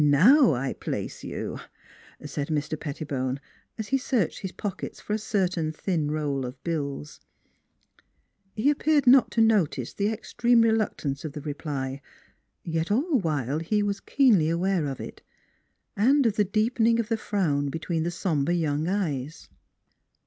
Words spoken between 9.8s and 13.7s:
the extreme reluctance of the reply, yet all the while